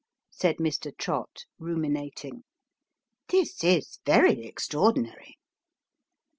"said 0.31 0.57
Mr. 0.57 0.91
Trott, 0.97 1.45
ruminating." 1.59 2.43
This 3.29 3.63
is 3.63 3.99
very 4.03 4.43
extra 4.47 4.79
ordinary 4.81 5.37